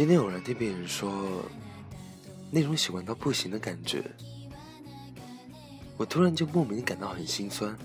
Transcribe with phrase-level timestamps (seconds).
[0.00, 1.44] 今天偶然听别人说，
[2.50, 4.02] 那种喜欢到不行的感觉，
[5.98, 7.76] 我突然就莫名感到很心酸。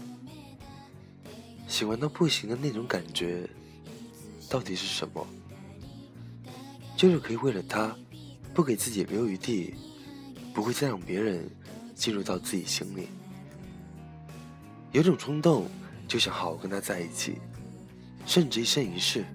[1.67, 3.45] 喜欢到不行的那种感觉，
[4.49, 5.27] 到底是什么？
[6.95, 7.93] 就是可以为了他，
[8.53, 9.73] 不给自己留余地，
[10.53, 11.45] 不会再让别人
[11.95, 13.09] 进入到自己心里。
[14.93, 15.67] 有种冲动，
[16.07, 17.39] 就想好好跟他在一起，
[18.25, 19.25] 甚至一生一世。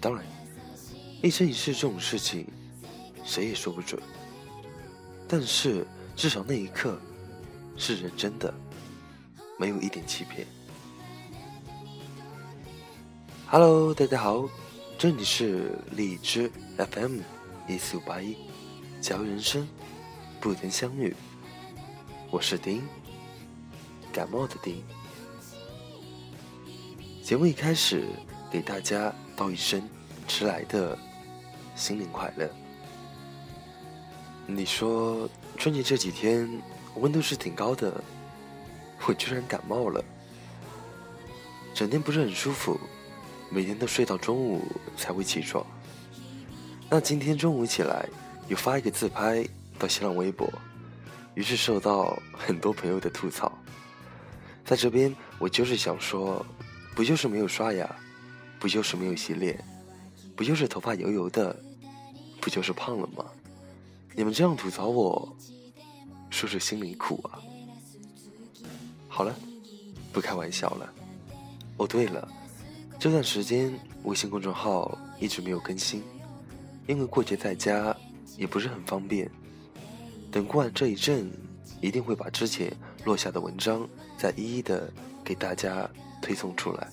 [0.00, 0.24] 当然，
[1.20, 2.46] 一生一世这种事情，
[3.24, 4.00] 谁也说不准。
[5.26, 6.96] 但是至少那一刻，
[7.76, 8.54] 是认真的，
[9.58, 10.46] 没有一点欺骗。
[13.48, 14.48] Hello，大家好，
[14.96, 17.18] 这里是荔枝 FM
[17.66, 18.36] 一四五八一，
[19.00, 19.66] 假如人生
[20.40, 21.16] 不曾相遇，
[22.30, 22.86] 我是丁，
[24.12, 24.84] 感冒的丁。
[27.24, 28.04] 节目一开始，
[28.52, 29.82] 给大家道一声
[30.28, 30.96] 迟来的
[31.78, 32.50] 新年快乐。
[34.46, 36.50] 你说春节这几天
[36.96, 38.02] 温度是挺高的，
[39.06, 40.04] 我居然感冒了，
[41.72, 42.78] 整天不是很舒服，
[43.48, 45.64] 每天都睡到中午才会起床。
[46.90, 48.08] 那今天中午起来
[48.48, 49.46] 又发一个自拍
[49.78, 50.50] 到新浪微博，
[51.34, 53.56] 于是受到很多朋友的吐槽。
[54.64, 56.44] 在这边，我就是想说，
[56.96, 57.88] 不就是没有刷牙，
[58.58, 59.62] 不就是没有洗脸，
[60.34, 61.54] 不就是头发油油的，
[62.40, 63.24] 不就是胖了吗？
[64.14, 65.36] 你们这样吐槽我，
[66.30, 67.38] 说是心里苦啊。
[69.08, 69.34] 好了，
[70.12, 70.92] 不开玩笑了。
[71.76, 72.28] 哦，对了，
[72.98, 73.72] 这段时间
[74.02, 76.02] 微信公众号一直没有更新，
[76.86, 77.96] 因为过节在家
[78.36, 79.30] 也不是很方便。
[80.30, 81.30] 等过完这一阵，
[81.80, 82.74] 一定会把之前
[83.04, 84.92] 落下的文章再一一的
[85.24, 85.88] 给大家
[86.20, 86.88] 推送出来。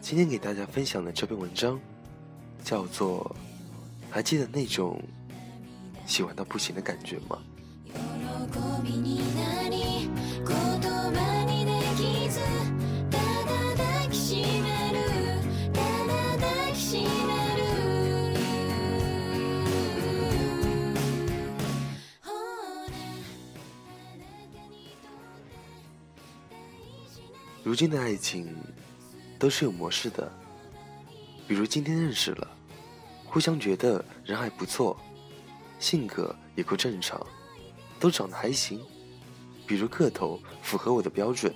[0.00, 1.78] 今天给大家分享的这篇文章，
[2.64, 3.34] 叫做
[4.10, 5.00] 《还记得那种》。
[6.08, 7.38] 喜欢到不行的感觉吗？
[27.62, 28.56] 如今的爱情
[29.38, 30.32] 都是有模式的，
[31.46, 32.48] 比如今天认识了，
[33.28, 34.96] 互相觉得人还不错。
[35.78, 37.24] 性格也够正常，
[38.00, 38.80] 都长得还行，
[39.64, 41.54] 比如个头符合我的标准，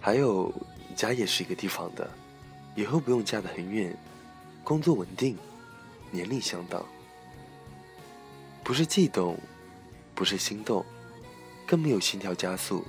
[0.00, 0.54] 还有
[0.94, 2.08] 家也是一个地方的，
[2.76, 3.96] 以后不用嫁得很远，
[4.62, 5.36] 工作稳定，
[6.12, 6.84] 年龄相当，
[8.62, 9.36] 不是悸动，
[10.14, 10.84] 不是心动，
[11.66, 12.84] 更没有心跳加速，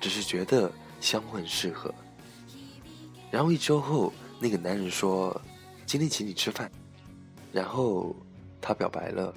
[0.00, 1.92] 只是觉得相互很适合。
[3.32, 5.40] 然后一周后，那个男人说
[5.88, 6.70] ：“今天请你吃饭。”
[7.50, 8.14] 然后。
[8.60, 9.32] 他表白了，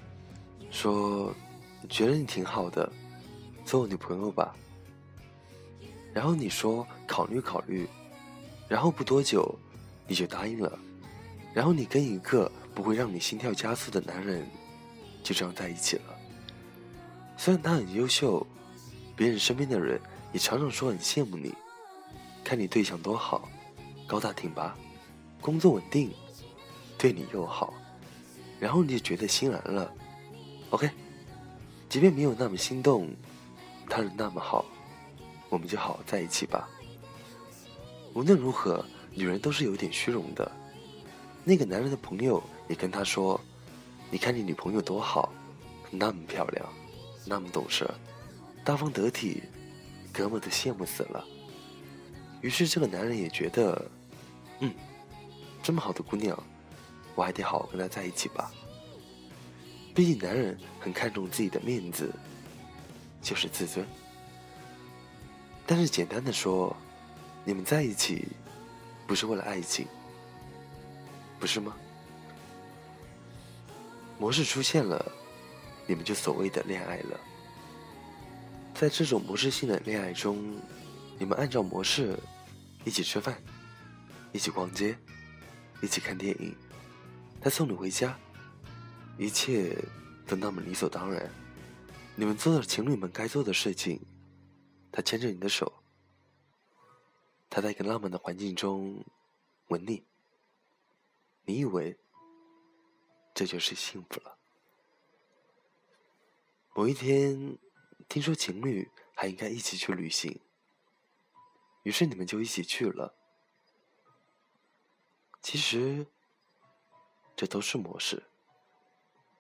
[0.71, 1.31] 说
[1.87, 2.91] ：“觉得你挺好的，
[3.63, 4.55] 做我女朋友吧。”
[6.11, 7.87] 然后你说：“考虑考虑。”
[8.67, 9.55] 然后不多久，
[10.07, 10.77] 你就答应了。
[11.53, 14.43] 然后你跟一个不会让你心跳加速的男人，
[15.23, 16.15] 就这样在一起了。
[17.37, 18.45] 虽然他很优秀，
[19.15, 20.01] 别人身边的人
[20.33, 21.53] 也常常说很羡慕你，
[22.43, 23.47] 看你对象多好，
[24.07, 24.75] 高大挺拔，
[25.39, 26.11] 工作稳定，
[27.01, 27.73] 对你又好。
[28.59, 29.91] 然后你就觉得心安了
[30.69, 30.87] ，OK，
[31.89, 33.09] 即便没有那么心动，
[33.89, 34.63] 他人那么好，
[35.49, 36.69] 我们就好好在一起吧。
[38.13, 40.51] 无论如何，女人都是有点虚荣的。
[41.43, 43.41] 那个男人的朋友也跟他说
[44.11, 45.33] ：“你看你女朋友多好，
[45.89, 46.63] 那么漂亮，
[47.25, 47.89] 那么懂事，
[48.63, 49.41] 大方得体，
[50.13, 51.25] 哥们都羡慕死了。”
[52.41, 53.89] 于是这个男人也觉得，
[54.59, 54.71] 嗯，
[55.63, 56.37] 这么好的姑娘。
[57.21, 58.51] 我还得好好跟他在一起吧。
[59.93, 62.11] 毕竟男人很看重自己的面子，
[63.21, 63.85] 就是自尊。
[65.67, 66.75] 但是简单的说，
[67.45, 68.27] 你们在一起
[69.05, 69.85] 不是为了爱情，
[71.39, 71.77] 不是吗？
[74.17, 75.11] 模式出现了，
[75.85, 77.19] 你们就所谓的恋爱了。
[78.73, 80.59] 在这种模式性的恋爱中，
[81.19, 82.17] 你们按照模式
[82.83, 83.37] 一起吃饭，
[84.31, 84.97] 一起逛街，
[85.83, 86.55] 一起看电影。
[87.43, 88.19] 他送你回家，
[89.17, 89.75] 一切
[90.27, 91.27] 都那么理所当然。
[92.15, 93.99] 你们做了情侣们该做的事情，
[94.91, 95.81] 他牵着你的手，
[97.49, 99.03] 他在一个浪漫的环境中
[99.69, 100.05] 吻你。
[101.45, 101.97] 你以为
[103.33, 104.37] 这就是幸福了？
[106.75, 107.57] 某一天，
[108.07, 110.39] 听说情侣还应该一起去旅行，
[111.81, 113.15] 于是你们就一起去了。
[115.41, 116.05] 其实。
[117.35, 118.23] 这都是模式。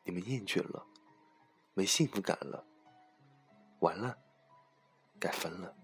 [0.03, 0.85] 你们厌倦了，
[1.73, 2.65] 没幸福感了，
[3.79, 4.17] 完了，
[5.19, 5.75] 该分了。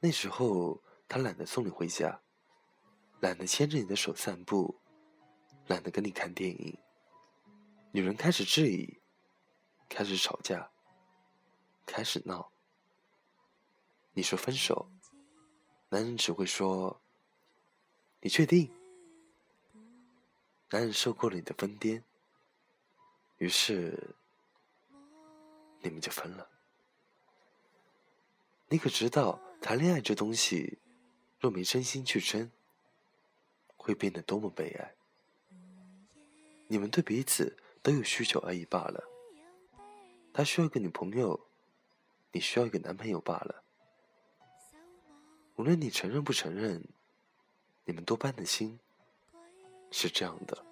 [0.00, 2.20] 那时候他懒得送你回家，
[3.20, 4.80] 懒得牵着你的手散步，
[5.66, 6.78] 懒得跟你看电影。
[7.92, 9.00] 女人开始质疑，
[9.88, 10.70] 开始吵架，
[11.84, 12.50] 开始闹。
[14.12, 14.90] 你说分手，
[15.90, 17.02] 男人只会说
[18.22, 18.72] ：“你确定？”
[20.76, 22.02] 男人受够了你的疯癫，
[23.38, 24.14] 于是
[25.80, 26.46] 你们就分了。
[28.68, 30.78] 你可知道，谈恋爱这东西，
[31.40, 32.50] 若没真心去争，
[33.78, 34.94] 会变得多么悲哀？
[36.66, 39.02] 你们对彼此都有需求而已罢了。
[40.34, 41.48] 他需要一个女朋友，
[42.32, 43.64] 你需要一个男朋友罢了。
[45.54, 46.84] 无论你承认不承认，
[47.86, 48.78] 你们多半的心。
[49.90, 50.64] 是这样的，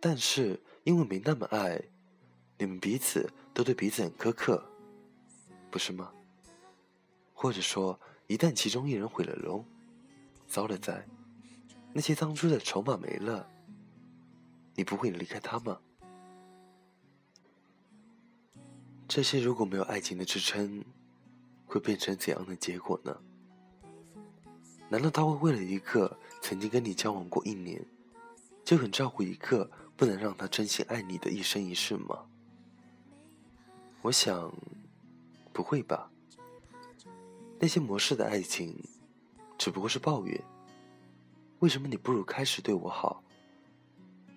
[0.00, 1.82] 但是因为没那么爱，
[2.56, 4.64] 你们彼此都对彼此很苛刻，
[5.70, 6.12] 不是吗？
[7.34, 9.64] 或者说，一旦其中一人毁了容，
[10.46, 11.06] 遭了灾，
[11.92, 13.48] 那些当初的筹码没了，
[14.74, 15.80] 你不会离开他吗？
[19.06, 20.84] 这些如果没有爱情的支撑，
[21.64, 23.16] 会变成怎样的结果呢？
[24.90, 27.84] 难道他会为了一个曾经跟你交往过一年，
[28.64, 32.26] 就很照顾一个不能让他真心爱你的一生一世吗？
[34.02, 34.52] 我想，
[35.52, 36.10] 不会吧。
[37.58, 38.74] 那些模式的爱情，
[39.58, 40.40] 只不过是抱怨。
[41.58, 43.22] 为什么你不如开始对我好？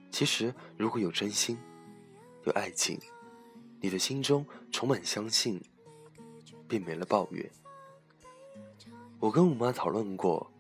[0.10, 1.58] 其实，如果有真心，
[2.46, 3.00] 有爱情，
[3.80, 5.62] 你的心中充满相信，
[6.68, 7.50] 便没了抱怨。
[9.20, 10.52] 我跟我妈讨论过，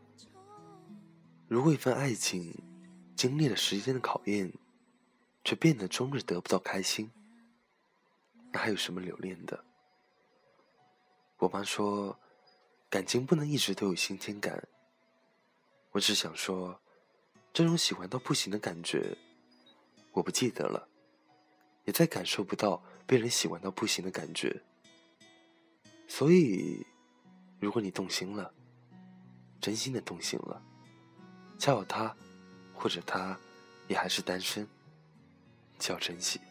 [1.52, 2.56] 如果一份爱情
[3.14, 4.50] 经历了时间的考验，
[5.44, 7.12] 却变得终日得不到开心，
[8.54, 9.62] 那还有什么留恋的？
[11.40, 12.18] 我妈说，
[12.90, 14.66] 感情不能一直都有新鲜感。
[15.92, 16.80] 我只想说，
[17.52, 19.18] 这种喜欢到不行的感觉，
[20.14, 20.88] 我不记得了，
[21.84, 24.64] 也再感受不到被人喜欢到不行的感觉。
[26.08, 26.88] 所以。
[27.60, 28.54] 如果你动心了，
[29.60, 30.64] 真心的动心了，
[31.62, 32.12] 恰好他
[32.74, 33.38] 或者他
[33.88, 34.68] 也还是单身，
[35.78, 36.42] 就要珍惜。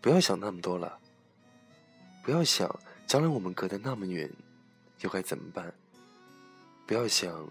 [0.00, 0.98] 不要想那么多了，
[2.22, 4.30] 不要想将来我们隔得那么远，
[5.00, 5.70] 又该怎么办？
[6.86, 7.46] 不要想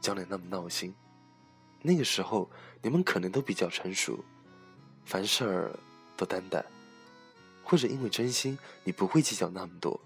[0.00, 0.94] 将来那么闹心，
[1.82, 2.50] 那个时候
[2.80, 4.24] 你们可能都比较成熟，
[5.04, 5.78] 凡事儿
[6.16, 6.64] 都担待，
[7.62, 10.00] 或者因为真心，你不会计较那么多。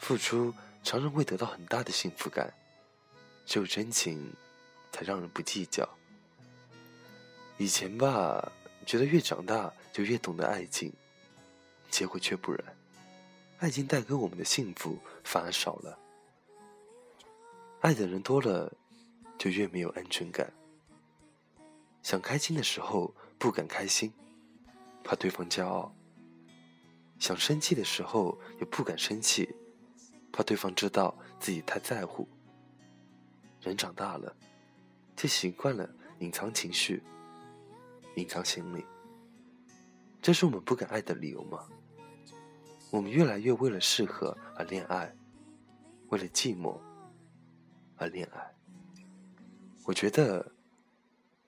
[0.00, 0.52] 付出
[0.82, 2.52] 常常会得到很大的幸福感，
[3.46, 4.32] 只有真情
[4.92, 5.88] 才让人不计较。
[7.56, 8.52] 以前吧，
[8.84, 10.92] 觉得越长大就越懂得爱情，
[11.90, 12.76] 结果却不然，
[13.58, 15.98] 爱情带给我们的幸福反而少了。
[17.80, 18.72] 爱的人多了，
[19.38, 20.52] 就越没有安全感。
[22.02, 24.12] 想开心的时候不敢开心，
[25.04, 25.94] 怕对方骄傲；
[27.18, 29.54] 想生气的时候也不敢生气。
[30.32, 32.26] 怕对方知道自己太在乎。
[33.64, 34.36] 人长大了，
[35.16, 37.02] 就习惯了隐藏情绪，
[38.16, 38.84] 隐藏心里。
[40.20, 41.66] 这是我们不敢爱的理由吗？
[42.90, 45.10] 我们越来越为了适合而恋爱，
[46.10, 46.78] 为了寂寞
[47.96, 48.54] 而恋爱。
[49.84, 50.52] 我觉得，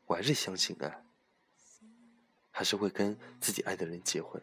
[0.06, 1.04] 我还是相信爱，
[2.50, 4.42] 还是会跟自己爱的人结婚。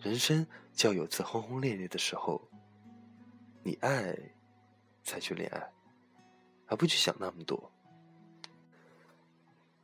[0.00, 2.48] 人生就要有次轰轰烈烈的时候。
[3.64, 4.16] 你爱，
[5.02, 5.70] 才去恋爱，
[6.68, 7.72] 而不去想那么多。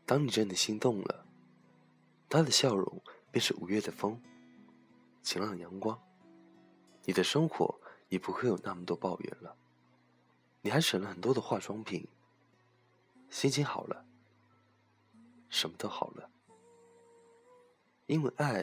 [0.07, 1.27] 当你真的心动了，
[2.29, 4.21] 他的笑容便是五月的风，
[5.23, 6.01] 晴朗阳光，
[7.05, 9.57] 你的生活也不会有那么多抱怨了。
[10.61, 12.07] 你还省了很多的化妆品，
[13.29, 14.07] 心情好了，
[15.49, 16.31] 什么都好了。
[18.07, 18.63] 因为爱，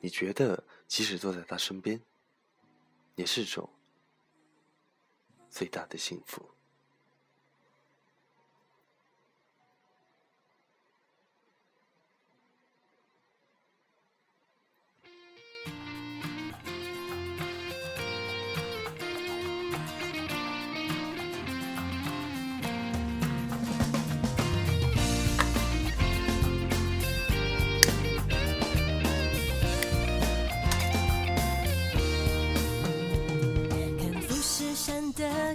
[0.00, 2.00] 你觉得即使坐在他身边，
[3.14, 3.68] 也是种。
[5.50, 6.50] 最大的幸福。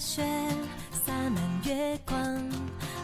[0.06, 0.22] 雪
[0.92, 1.42] 洒满。
[1.66, 2.18] 月光，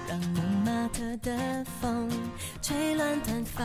[0.06, 2.10] 让蒙马特的风
[2.62, 3.64] 吹乱短发，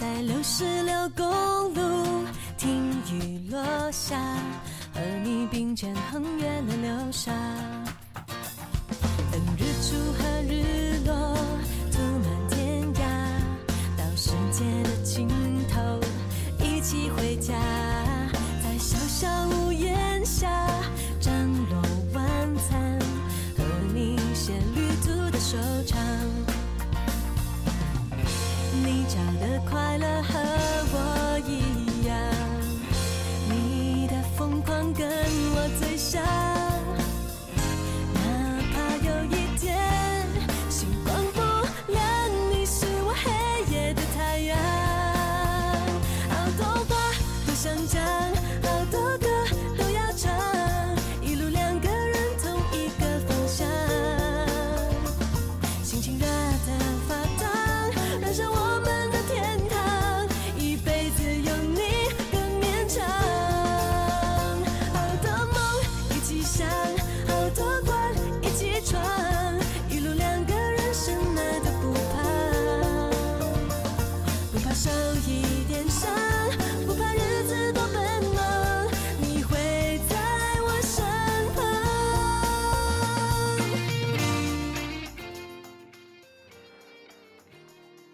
[0.00, 1.24] 在六十六公
[1.72, 2.24] 路
[2.58, 4.18] 听雨落下，
[4.92, 7.32] 和你并肩横越了流沙，
[9.30, 11.36] 等日出和日落
[11.92, 13.00] 涂满天涯，
[13.96, 15.28] 到世界的尽
[15.68, 16.00] 头
[16.58, 17.25] 一起回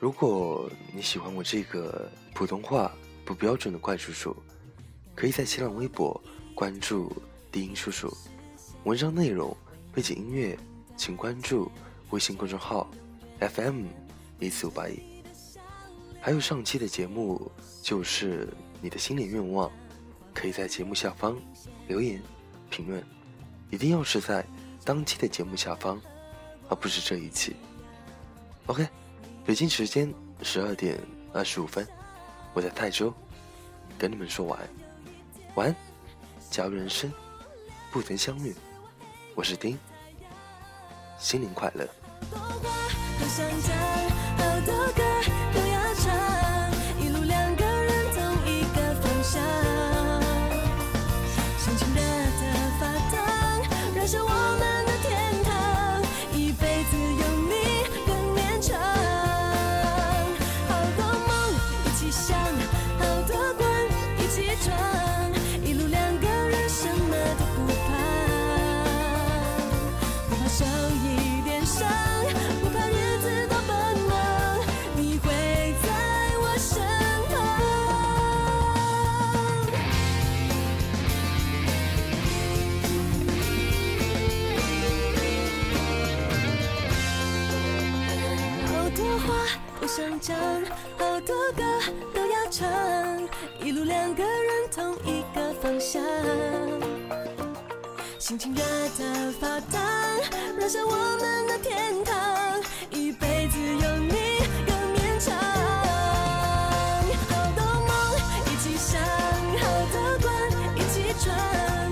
[0.03, 2.91] 如果你喜欢我这个普通话
[3.25, 4.37] 不标准的怪叔叔，
[5.15, 6.21] 可以在新浪微博
[6.57, 8.13] 关注低音叔叔。
[8.83, 9.57] 文章内容、
[9.95, 10.59] 背景音乐，
[10.97, 11.71] 请关注
[12.11, 12.91] 微信公众号
[13.39, 13.85] FM
[14.41, 15.01] 一四五八一。
[16.21, 17.49] 还有上期的节目
[17.81, 19.71] 就是你的新年愿望，
[20.35, 21.41] 可以在节目下方
[21.87, 22.21] 留言
[22.71, 23.01] 评论，
[23.71, 24.45] 一定要是在
[24.85, 26.03] 当期的节目下方，
[26.69, 27.55] 而不是这一期。
[28.67, 28.85] OK。
[29.45, 30.97] 北京时间十二点
[31.33, 31.85] 二十五分，
[32.55, 33.13] 我在泰州
[33.99, 34.69] 跟你们说晚安，
[35.57, 35.75] 晚安。
[36.49, 37.13] 假如人生
[37.91, 38.55] 不曾相遇，
[39.35, 39.77] 我是丁，
[41.19, 41.85] 新年快乐。
[47.01, 49.43] 一路两个人同一个方向，
[51.59, 52.41] 心情热得
[52.79, 52.81] 发
[53.11, 53.17] 烫，
[53.97, 54.29] 燃烧我
[54.61, 54.72] 们
[92.15, 92.69] 都要唱，
[93.61, 96.03] 一路两个人同一个方向，
[98.19, 98.63] 心情热
[98.99, 99.81] 得发烫，
[100.59, 102.61] 燃烧我们的天堂。
[102.91, 105.35] 一辈子有你，更绵长。
[107.29, 107.91] 好多梦
[108.47, 109.01] 一起想，
[109.59, 110.31] 好多关
[110.77, 111.92] 一起闯。